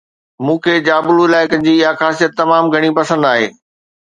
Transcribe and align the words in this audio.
مون 0.45 0.57
کي 0.67 0.73
جابلو 0.87 1.21
علائقن 1.27 1.61
جي 1.67 1.75
اها 1.83 1.99
خاصيت 2.01 2.31
تمام 2.41 2.63
گهڻي 2.73 2.91
پسند 2.99 3.23
آهي 3.33 3.47